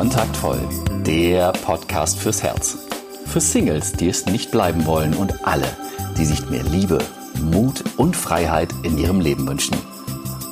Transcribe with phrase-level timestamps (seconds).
[0.00, 0.66] Kontaktvoll,
[1.04, 2.78] der Podcast fürs Herz.
[3.26, 5.76] Für Singles, die es nicht bleiben wollen und alle,
[6.16, 7.04] die sich mehr Liebe,
[7.38, 9.76] Mut und Freiheit in ihrem Leben wünschen.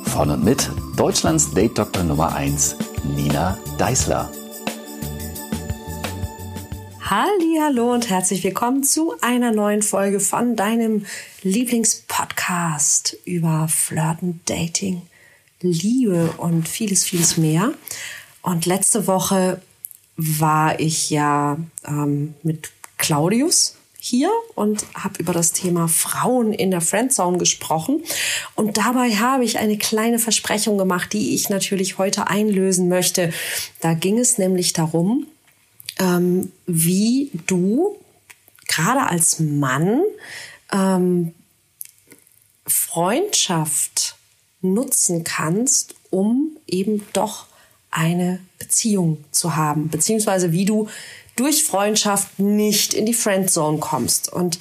[0.05, 2.75] Von und mit Deutschlands Date-Doktor Nummer 1,
[3.15, 4.29] Nina Deißler.
[7.01, 11.07] Hallo und herzlich willkommen zu einer neuen Folge von deinem
[11.41, 15.01] Lieblingspodcast über Flirten, Dating,
[15.61, 17.73] Liebe und vieles, vieles mehr.
[18.41, 19.61] Und letzte Woche
[20.15, 26.81] war ich ja ähm, mit Claudius hier und habe über das Thema Frauen in der
[26.81, 28.03] Friendzone gesprochen.
[28.55, 33.33] Und dabei habe ich eine kleine Versprechung gemacht, die ich natürlich heute einlösen möchte.
[33.81, 35.27] Da ging es nämlich darum,
[35.99, 37.97] ähm, wie du
[38.67, 40.01] gerade als Mann
[40.71, 41.33] ähm,
[42.65, 44.15] Freundschaft
[44.61, 47.48] nutzen kannst, um eben doch
[47.91, 50.87] eine Beziehung zu haben, beziehungsweise wie du
[51.35, 54.31] durch Freundschaft nicht in die Friendzone kommst.
[54.31, 54.59] Und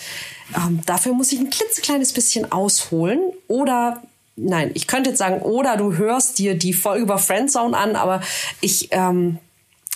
[0.56, 4.02] ähm, dafür muss ich ein klitzekleines bisschen ausholen oder
[4.36, 8.22] nein, ich könnte jetzt sagen, oder du hörst dir die Folge über Friendzone an, aber
[8.60, 9.38] ich, ähm,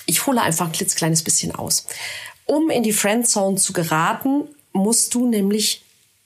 [0.06, 1.86] ich hole einfach ein klitzekleines bisschen aus.
[2.46, 5.84] Um in die Friendzone zu geraten, musst du nämlich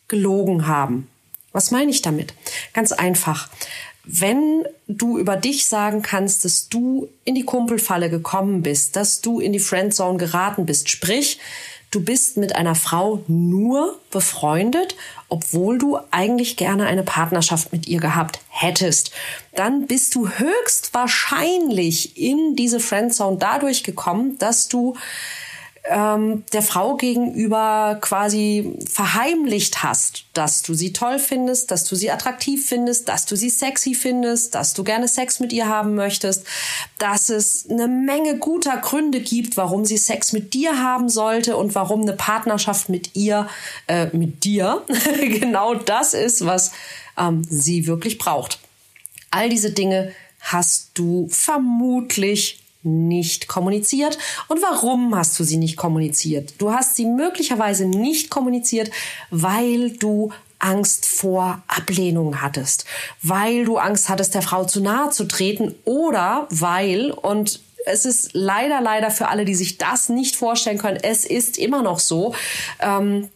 [0.08, 1.08] gelogen haben.
[1.52, 2.34] Was meine ich damit?
[2.72, 3.48] Ganz einfach
[4.06, 9.40] wenn du über dich sagen kannst, dass du in die Kumpelfalle gekommen bist, dass du
[9.40, 11.40] in die Friendzone geraten bist, sprich,
[11.90, 14.94] du bist mit einer Frau nur befreundet,
[15.28, 19.10] obwohl du eigentlich gerne eine Partnerschaft mit ihr gehabt hättest,
[19.54, 24.94] dann bist du höchstwahrscheinlich in diese Friendzone dadurch gekommen, dass du
[25.88, 32.10] ähm, der Frau gegenüber quasi verheimlicht hast, dass du sie toll findest, dass du sie
[32.10, 36.44] attraktiv findest, dass du sie sexy findest, dass du gerne Sex mit ihr haben möchtest,
[36.98, 41.74] dass es eine Menge guter Gründe gibt, warum sie Sex mit dir haben sollte und
[41.74, 43.48] warum eine Partnerschaft mit ihr,
[43.86, 44.84] äh, mit dir,
[45.20, 46.72] genau das ist, was
[47.18, 48.58] ähm, sie wirklich braucht.
[49.30, 54.18] All diese Dinge hast du vermutlich nicht kommuniziert.
[54.48, 56.54] Und warum hast du sie nicht kommuniziert?
[56.58, 58.90] Du hast sie möglicherweise nicht kommuniziert,
[59.30, 62.86] weil du Angst vor Ablehnung hattest,
[63.22, 68.30] weil du Angst hattest, der Frau zu nahe zu treten oder weil, und es ist
[68.32, 72.34] leider, leider für alle, die sich das nicht vorstellen können, es ist immer noch so,
[72.80, 73.28] ähm,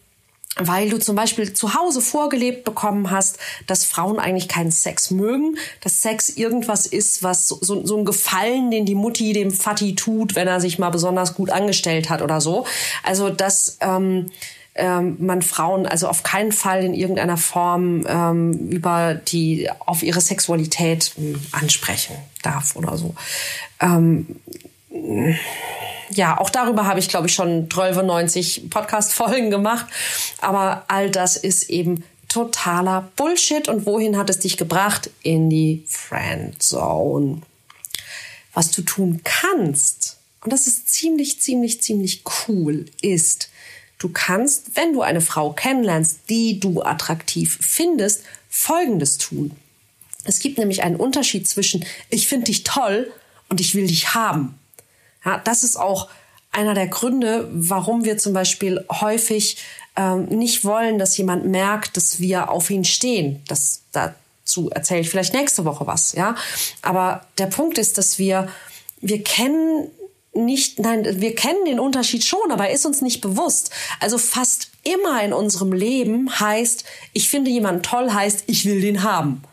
[0.57, 5.57] weil du zum Beispiel zu Hause vorgelebt bekommen hast, dass Frauen eigentlich keinen Sex mögen,
[5.79, 10.35] dass Sex irgendwas ist, was so, so ein Gefallen, den die Mutti dem Vati tut,
[10.35, 12.65] wenn er sich mal besonders gut angestellt hat oder so.
[13.03, 14.29] Also dass ähm,
[14.75, 20.21] ähm, man Frauen also auf keinen Fall in irgendeiner Form ähm, über die auf ihre
[20.21, 23.13] Sexualität äh, ansprechen darf oder so.
[23.81, 24.27] Ähm,
[26.13, 29.85] ja, auch darüber habe ich, glaube ich, schon 1290 Podcast-Folgen gemacht.
[30.39, 33.67] Aber all das ist eben totaler Bullshit.
[33.67, 35.09] Und wohin hat es dich gebracht?
[35.23, 37.41] In die Friendzone.
[38.53, 43.49] Was du tun kannst, und das ist ziemlich, ziemlich, ziemlich cool, ist,
[43.99, 49.51] du kannst, wenn du eine Frau kennenlernst, die du attraktiv findest, Folgendes tun.
[50.23, 53.11] Es gibt nämlich einen Unterschied zwischen ich finde dich toll
[53.49, 54.59] und ich will dich haben.
[55.23, 56.09] Ja, das ist auch
[56.51, 59.57] einer der Gründe, warum wir zum Beispiel häufig
[59.95, 63.41] ähm, nicht wollen, dass jemand merkt, dass wir auf ihn stehen.
[63.47, 66.35] Das, dazu erzähle ich vielleicht nächste Woche was, ja.
[66.81, 68.49] Aber der Punkt ist, dass wir,
[68.99, 69.89] wir kennen
[70.33, 73.71] nicht, nein, wir kennen den Unterschied schon, aber er ist uns nicht bewusst.
[73.99, 79.03] Also fast immer in unserem Leben heißt, ich finde jemanden toll, heißt, ich will den
[79.03, 79.43] haben.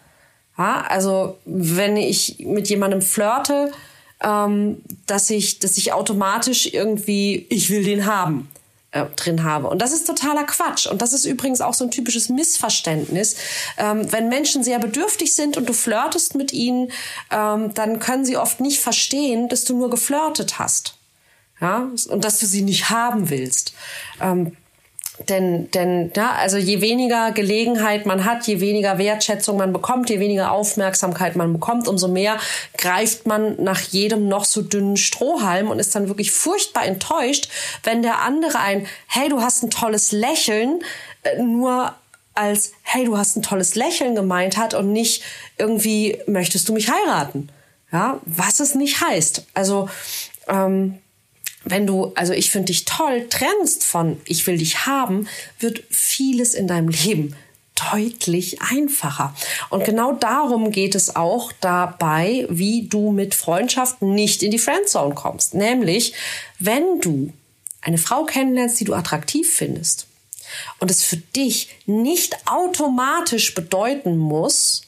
[0.57, 3.73] Ja, also wenn ich mit jemandem flirte,
[4.23, 8.49] ähm, dass ich, dass ich automatisch irgendwie, ich will den haben
[8.91, 9.69] äh, drin habe.
[9.69, 10.87] Und das ist totaler Quatsch.
[10.87, 13.37] Und das ist übrigens auch so ein typisches Missverständnis.
[13.77, 16.91] Ähm, wenn Menschen sehr bedürftig sind und du flirtest mit ihnen,
[17.31, 20.95] ähm, dann können sie oft nicht verstehen, dass du nur geflirtet hast.
[21.61, 23.73] Ja, und dass du sie nicht haben willst.
[24.21, 24.57] Ähm,
[25.29, 30.21] denn, denn ja, also je weniger Gelegenheit man hat, je weniger Wertschätzung man bekommt, je
[30.21, 32.39] weniger Aufmerksamkeit man bekommt, umso mehr
[32.77, 37.49] greift man nach jedem noch so dünnen Strohhalm und ist dann wirklich furchtbar enttäuscht,
[37.83, 40.83] wenn der andere ein Hey, du hast ein tolles Lächeln
[41.25, 41.95] äh, nur
[42.35, 45.23] als Hey, du hast ein tolles Lächeln gemeint hat und nicht
[45.59, 47.49] irgendwie möchtest du mich heiraten.
[47.91, 49.47] Ja, was es nicht heißt.
[49.55, 49.89] Also
[50.47, 50.99] ähm,
[51.71, 55.29] wenn du, also ich finde dich toll, trennst von ich will dich haben,
[55.59, 57.35] wird vieles in deinem Leben
[57.93, 59.35] deutlich einfacher.
[59.71, 65.15] Und genau darum geht es auch dabei, wie du mit Freundschaft nicht in die Friendzone
[65.15, 65.55] kommst.
[65.55, 66.13] Nämlich,
[66.59, 67.33] wenn du
[67.81, 70.07] eine Frau kennenlernst, die du attraktiv findest
[70.81, 74.83] und es für dich nicht automatisch bedeuten muss,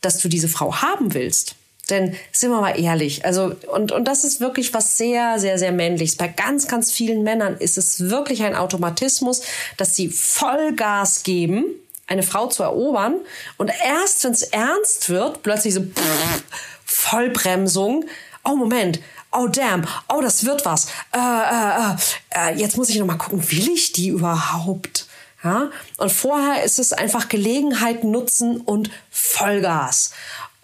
[0.00, 1.54] dass du diese Frau haben willst.
[1.90, 5.72] Denn sind wir mal ehrlich, also und, und das ist wirklich was sehr, sehr, sehr
[5.72, 6.16] männliches.
[6.16, 9.42] Bei ganz, ganz vielen Männern ist es wirklich ein Automatismus,
[9.76, 11.64] dass sie Vollgas geben,
[12.06, 13.16] eine Frau zu erobern
[13.56, 16.42] und erst wenn es ernst wird, plötzlich so pff,
[16.84, 18.04] Vollbremsung.
[18.44, 19.00] Oh Moment,
[19.32, 20.86] oh damn, oh das wird was.
[21.12, 21.96] Äh, äh,
[22.34, 25.06] äh, jetzt muss ich noch mal gucken, will ich die überhaupt?
[25.44, 25.70] Ja?
[25.98, 30.12] Und vorher ist es einfach Gelegenheit nutzen und Vollgas.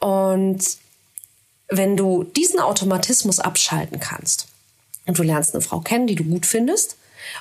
[0.00, 0.62] Und
[1.68, 4.48] wenn du diesen Automatismus abschalten kannst
[5.06, 6.96] und du lernst eine Frau kennen, die du gut findest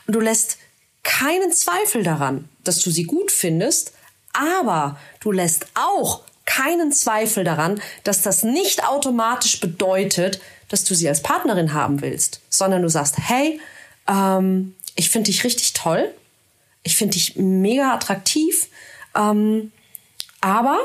[0.07, 0.57] und du lässt
[1.03, 3.91] keinen Zweifel daran, dass du sie gut findest,
[4.33, 11.07] aber du lässt auch keinen Zweifel daran, dass das nicht automatisch bedeutet, dass du sie
[11.07, 13.59] als Partnerin haben willst, sondern du sagst, hey,
[14.07, 16.13] ähm, ich finde dich richtig toll,
[16.83, 18.67] ich finde dich mega attraktiv,
[19.15, 19.71] ähm,
[20.41, 20.79] aber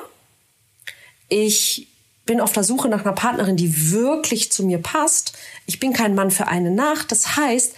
[1.28, 1.88] ich
[2.28, 5.32] bin auf der Suche nach einer Partnerin, die wirklich zu mir passt.
[5.64, 7.10] Ich bin kein Mann für eine Nacht.
[7.10, 7.72] Das heißt,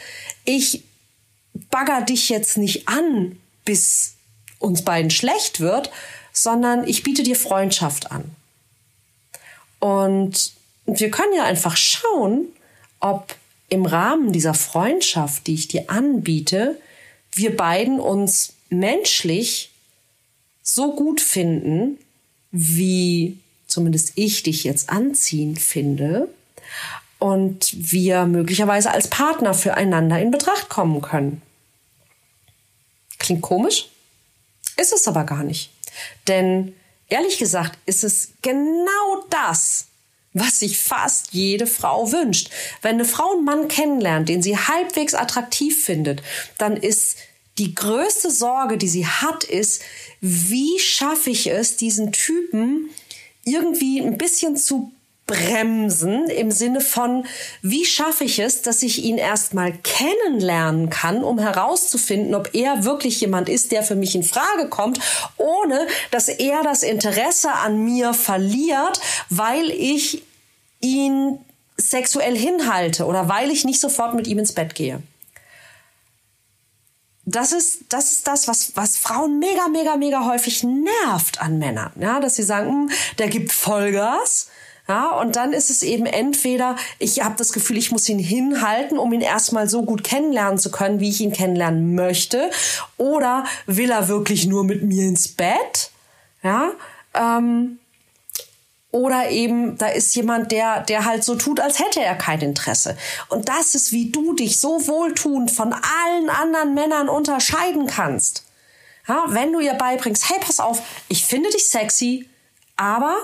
[0.44, 0.82] ich
[1.70, 4.14] bagger dich jetzt nicht an, bis
[4.58, 5.92] uns beiden schlecht wird,
[6.32, 8.24] sondern ich biete dir Freundschaft an.
[9.78, 10.52] Und
[10.84, 12.46] wir können ja einfach schauen,
[12.98, 13.36] ob
[13.68, 16.76] im Rahmen dieser Freundschaft, die ich dir anbiete,
[17.32, 19.70] wir beiden uns menschlich
[20.64, 21.98] so gut finden,
[22.50, 23.38] wie
[23.70, 26.28] zumindest ich dich jetzt anziehend finde
[27.18, 31.42] und wir möglicherweise als Partner füreinander in Betracht kommen können.
[33.18, 33.88] Klingt komisch?
[34.76, 35.70] Ist es aber gar nicht.
[36.26, 36.74] Denn
[37.08, 39.86] ehrlich gesagt ist es genau das,
[40.32, 42.50] was sich fast jede Frau wünscht.
[42.82, 46.22] Wenn eine Frau einen Mann kennenlernt, den sie halbwegs attraktiv findet,
[46.56, 47.16] dann ist
[47.58, 49.82] die größte Sorge, die sie hat, ist,
[50.20, 52.88] wie schaffe ich es, diesen Typen
[53.50, 54.92] irgendwie ein bisschen zu
[55.26, 57.24] bremsen im Sinne von,
[57.62, 63.20] wie schaffe ich es, dass ich ihn erstmal kennenlernen kann, um herauszufinden, ob er wirklich
[63.20, 64.98] jemand ist, der für mich in Frage kommt,
[65.36, 70.24] ohne dass er das Interesse an mir verliert, weil ich
[70.80, 71.38] ihn
[71.76, 75.00] sexuell hinhalte oder weil ich nicht sofort mit ihm ins Bett gehe
[77.34, 81.92] das ist, das ist das, was, was Frauen mega, mega, mega häufig nervt an Männern.
[81.98, 84.48] Ja, dass sie sagen, hm, der gibt Vollgas.
[84.88, 88.98] Ja, und dann ist es eben entweder, ich habe das Gefühl, ich muss ihn hinhalten,
[88.98, 92.50] um ihn erstmal so gut kennenlernen zu können, wie ich ihn kennenlernen möchte.
[92.96, 95.92] Oder will er wirklich nur mit mir ins Bett?
[96.42, 96.72] Ja,
[97.14, 97.78] ähm,
[98.92, 102.96] oder eben, da ist jemand, der, der halt so tut, als hätte er kein Interesse.
[103.28, 108.44] Und das ist, wie du dich so wohltuend von allen anderen Männern unterscheiden kannst.
[109.06, 112.28] Ja, wenn du ihr beibringst, hey, pass auf, ich finde dich sexy,
[112.76, 113.16] aber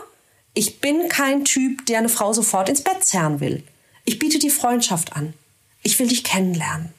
[0.54, 3.64] ich bin kein Typ, der eine Frau sofort ins Bett zerren will.
[4.04, 5.34] Ich biete dir Freundschaft an.
[5.82, 6.92] Ich will dich kennenlernen.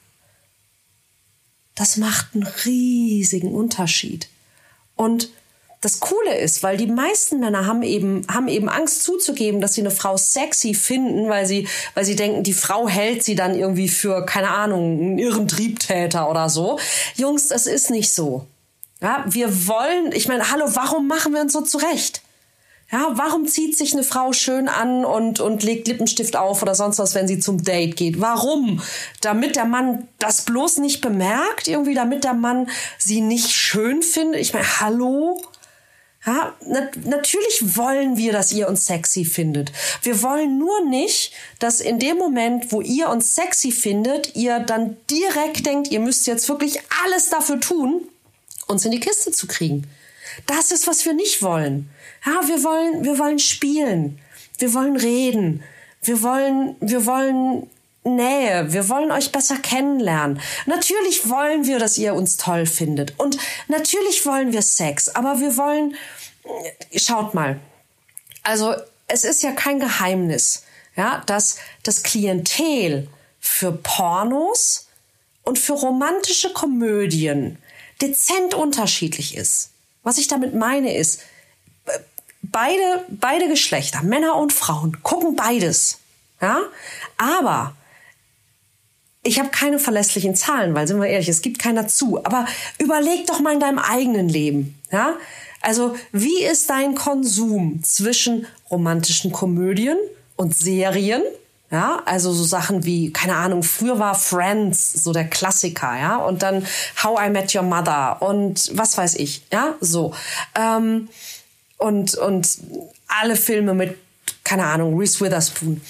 [1.74, 4.28] Das macht einen riesigen Unterschied.
[4.94, 5.30] Und
[5.80, 9.82] das Coole ist, weil die meisten Männer haben eben, haben eben Angst zuzugeben, dass sie
[9.82, 13.88] eine Frau sexy finden, weil sie, weil sie denken, die Frau hält sie dann irgendwie
[13.88, 16.80] für, keine Ahnung, einen irren Triebtäter oder so.
[17.14, 18.46] Jungs, das ist nicht so.
[19.00, 22.22] Ja, wir wollen, ich meine, hallo, warum machen wir uns so zurecht?
[22.90, 26.98] Ja, warum zieht sich eine Frau schön an und, und legt Lippenstift auf oder sonst
[26.98, 28.20] was, wenn sie zum Date geht?
[28.20, 28.80] Warum?
[29.20, 34.40] Damit der Mann das bloß nicht bemerkt, irgendwie, damit der Mann sie nicht schön findet?
[34.40, 35.40] Ich meine, hallo?
[36.28, 39.72] Ja, nat natürlich wollen wir, dass ihr uns sexy findet.
[40.02, 44.98] Wir wollen nur nicht, dass in dem Moment, wo ihr uns sexy findet, ihr dann
[45.10, 48.02] direkt denkt, ihr müsst jetzt wirklich alles dafür tun,
[48.66, 49.86] uns in die Kiste zu kriegen.
[50.44, 51.88] Das ist, was wir nicht wollen.
[52.26, 54.18] Ja, wir wollen, wir wollen spielen.
[54.58, 55.62] Wir wollen reden.
[56.02, 57.70] Wir wollen, wir wollen
[58.16, 58.72] Nähe.
[58.72, 60.40] Wir wollen euch besser kennenlernen.
[60.66, 63.18] Natürlich wollen wir, dass ihr uns toll findet.
[63.18, 63.38] Und
[63.68, 65.08] natürlich wollen wir Sex.
[65.08, 65.94] Aber wir wollen,
[66.96, 67.60] schaut mal.
[68.42, 68.74] Also,
[69.06, 70.64] es ist ja kein Geheimnis,
[70.96, 73.08] ja, dass das Klientel
[73.40, 74.88] für Pornos
[75.44, 77.58] und für romantische Komödien
[78.00, 79.70] dezent unterschiedlich ist.
[80.02, 81.20] Was ich damit meine ist,
[82.42, 85.98] beide, beide Geschlechter, Männer und Frauen, gucken beides.
[86.40, 86.60] Ja?
[87.16, 87.74] Aber
[89.28, 92.24] ich habe keine verlässlichen Zahlen, weil sind wir ehrlich, es gibt keiner zu.
[92.24, 92.46] Aber
[92.78, 94.80] überleg doch mal in deinem eigenen Leben.
[94.90, 95.16] Ja?
[95.60, 99.98] Also, wie ist dein Konsum zwischen romantischen Komödien
[100.36, 101.22] und Serien?
[101.70, 106.42] Ja, also so Sachen wie, keine Ahnung, früher war Friends so der Klassiker, ja, und
[106.42, 106.66] dann
[107.04, 110.14] How I Met Your Mother und was weiß ich, ja, so.
[110.54, 111.10] Ähm,
[111.76, 112.48] und, und
[113.06, 113.98] alle Filme mit,
[114.44, 115.82] keine Ahnung, Reese Witherspoon.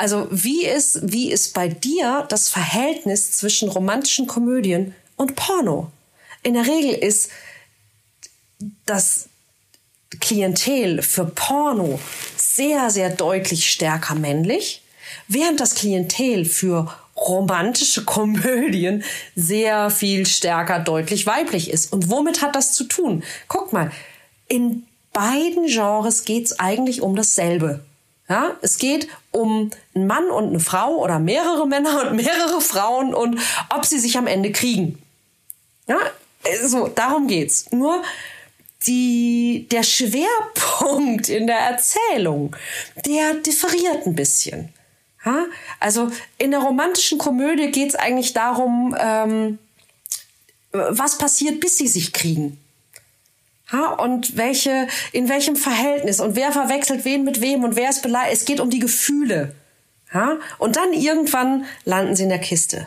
[0.00, 5.92] Also wie ist, wie ist bei dir das Verhältnis zwischen romantischen Komödien und Porno?
[6.42, 7.28] In der Regel ist
[8.86, 9.28] das
[10.18, 12.00] Klientel für Porno
[12.38, 14.80] sehr, sehr deutlich stärker männlich,
[15.28, 19.04] während das Klientel für romantische Komödien
[19.36, 21.92] sehr viel stärker deutlich weiblich ist.
[21.92, 23.22] Und womit hat das zu tun?
[23.48, 23.92] Guck mal,
[24.48, 27.84] in beiden Genres geht es eigentlich um dasselbe.
[28.30, 33.12] Ja, es geht um einen Mann und eine Frau oder mehrere Männer und mehrere Frauen
[33.12, 35.02] und ob sie sich am Ende kriegen.
[35.88, 35.98] Ja,
[36.64, 37.72] so, darum geht's.
[37.72, 38.04] Nur
[38.86, 42.54] die, der Schwerpunkt in der Erzählung,
[43.04, 44.72] der differiert ein bisschen.
[45.26, 45.46] Ja?
[45.80, 49.58] Also in der romantischen Komödie geht es eigentlich darum, ähm,
[50.70, 52.58] was passiert, bis sie sich kriegen.
[53.72, 58.02] Ja, und welche, in welchem Verhältnis und wer verwechselt wen mit wem und wer ist
[58.02, 58.40] beleidigt.
[58.40, 59.54] Es geht um die Gefühle.
[60.12, 62.86] Ja, und dann irgendwann landen sie in der Kiste.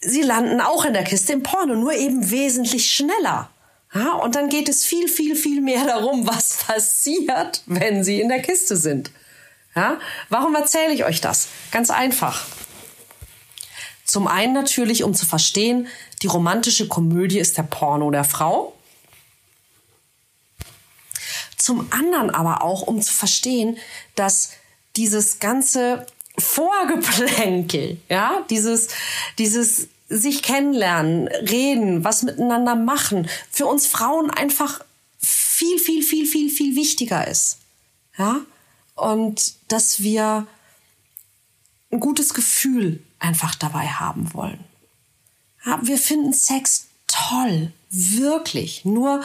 [0.00, 3.50] Sie landen auch in der Kiste im Porno, nur eben wesentlich schneller.
[3.94, 8.28] Ja, und dann geht es viel, viel, viel mehr darum, was passiert, wenn sie in
[8.28, 9.10] der Kiste sind.
[9.74, 11.48] Ja, warum erzähle ich euch das?
[11.70, 12.46] Ganz einfach.
[14.04, 15.86] Zum einen natürlich, um zu verstehen,
[16.22, 18.74] die romantische Komödie ist der Porno der Frau.
[21.58, 23.76] Zum anderen aber auch, um zu verstehen,
[24.14, 24.52] dass
[24.96, 26.06] dieses ganze
[26.38, 28.88] Vorgeplänkel, ja, dieses,
[29.38, 34.80] dieses sich kennenlernen, reden, was miteinander machen, für uns Frauen einfach
[35.18, 37.58] viel, viel, viel, viel, viel wichtiger ist.
[38.16, 38.40] Ja?
[38.94, 40.46] Und dass wir
[41.90, 44.64] ein gutes Gefühl einfach dabei haben wollen.
[45.64, 48.84] Ja, wir finden Sex toll, wirklich.
[48.84, 49.22] Nur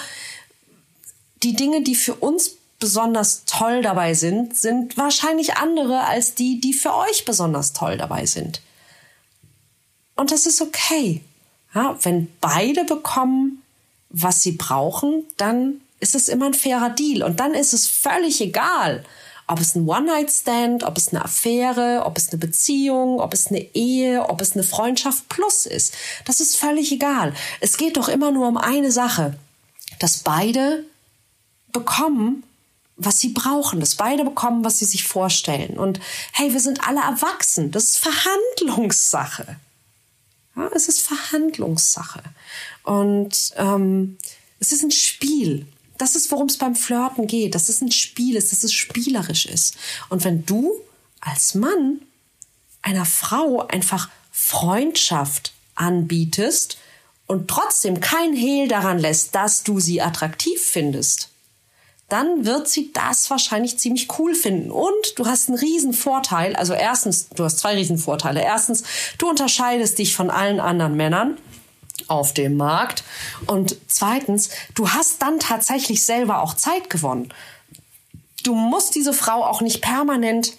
[1.44, 6.74] die Dinge, die für uns besonders toll dabei sind, sind wahrscheinlich andere als die, die
[6.74, 8.62] für euch besonders toll dabei sind.
[10.16, 11.22] Und das ist okay.
[11.74, 13.64] Ja, wenn beide bekommen,
[14.10, 17.24] was sie brauchen, dann ist es immer ein fairer Deal.
[17.24, 19.04] Und dann ist es völlig egal,
[19.48, 23.62] ob es ein One-Night-Stand, ob es eine Affäre, ob es eine Beziehung, ob es eine
[23.74, 25.94] Ehe, ob es eine Freundschaft plus ist.
[26.26, 27.34] Das ist völlig egal.
[27.60, 29.36] Es geht doch immer nur um eine Sache,
[30.00, 30.86] dass beide
[31.74, 32.44] bekommen,
[32.96, 35.78] was sie brauchen, dass beide bekommen, was sie sich vorstellen.
[35.78, 36.00] Und
[36.32, 37.72] hey, wir sind alle erwachsen.
[37.72, 39.58] Das ist Verhandlungssache.
[40.56, 42.22] Ja, es ist Verhandlungssache.
[42.84, 44.18] Und ähm,
[44.60, 45.66] es ist ein Spiel.
[45.98, 47.56] Das ist, worum es beim Flirten geht.
[47.56, 49.76] Dass es ein Spiel ist, dass es spielerisch ist.
[50.10, 50.80] Und wenn du
[51.20, 52.02] als Mann
[52.82, 56.78] einer Frau einfach Freundschaft anbietest
[57.26, 61.30] und trotzdem kein Hehl daran lässt, dass du sie attraktiv findest,
[62.14, 64.70] dann wird sie das wahrscheinlich ziemlich cool finden.
[64.70, 66.56] Und du hast einen riesen Vorteil.
[66.56, 68.40] Also erstens, du hast zwei riesen Vorteile.
[68.40, 68.84] Erstens,
[69.18, 71.40] du unterscheidest dich von allen anderen Männern
[72.08, 73.04] auf dem Markt.
[73.48, 77.34] Und zweitens, du hast dann tatsächlich selber auch Zeit gewonnen.
[78.44, 80.54] Du musst diese Frau auch nicht permanent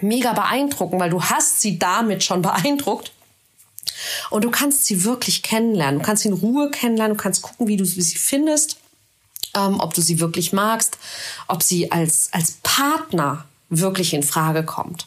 [0.00, 3.12] mega beeindrucken, weil du hast sie damit schon beeindruckt.
[4.30, 6.00] Und du kannst sie wirklich kennenlernen.
[6.00, 7.18] Du kannst sie in Ruhe kennenlernen.
[7.18, 8.78] Du kannst gucken, wie du sie findest
[9.58, 10.98] ähm, ob du sie wirklich magst,
[11.48, 15.06] ob sie als, als Partner wirklich in Frage kommt.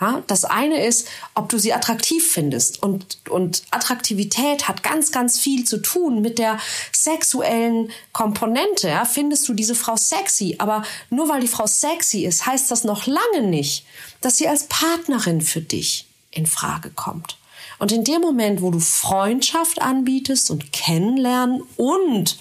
[0.00, 2.82] Ja, das eine ist, ob du sie attraktiv findest.
[2.82, 6.58] Und, und Attraktivität hat ganz, ganz viel zu tun mit der
[6.90, 8.88] sexuellen Komponente.
[8.88, 10.56] Ja, findest du diese Frau sexy?
[10.58, 13.86] Aber nur weil die Frau sexy ist, heißt das noch lange nicht,
[14.20, 17.36] dass sie als Partnerin für dich in Frage kommt.
[17.78, 22.38] Und in dem Moment, wo du Freundschaft anbietest und kennenlernen und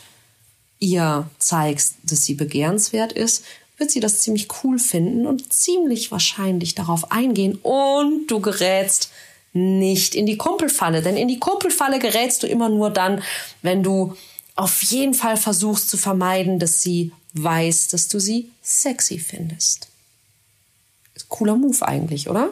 [0.82, 3.46] ihr zeigst, dass sie begehrenswert ist,
[3.78, 9.10] wird sie das ziemlich cool finden und ziemlich wahrscheinlich darauf eingehen und du gerätst
[9.54, 13.24] nicht in die Kumpelfalle, denn in die Kumpelfalle gerätst du immer nur dann,
[13.62, 14.16] wenn du
[14.56, 19.88] auf jeden Fall versuchst zu vermeiden, dass sie weiß, dass du sie sexy findest.
[21.30, 22.50] Cooler Move eigentlich, oder?